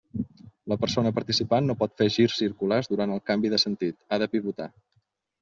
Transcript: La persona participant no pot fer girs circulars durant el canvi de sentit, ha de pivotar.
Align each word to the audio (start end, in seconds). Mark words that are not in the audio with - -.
La 0.71 0.77
persona 0.85 1.11
participant 1.17 1.67
no 1.71 1.75
pot 1.81 1.93
fer 2.03 2.07
girs 2.15 2.39
circulars 2.45 2.91
durant 2.95 3.15
el 3.19 3.23
canvi 3.33 3.53
de 3.57 3.61
sentit, 3.67 4.01
ha 4.09 4.21
de 4.27 4.31
pivotar. 4.35 4.71